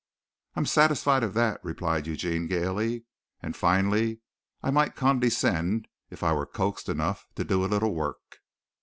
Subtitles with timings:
[0.55, 3.05] "I'm satisfied of that," replied Eugene gaily.
[3.39, 4.21] "And finally
[4.63, 8.39] I might condescend, if I were coaxed enough, to do a little work."